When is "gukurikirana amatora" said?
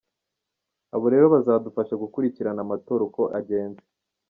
2.03-3.01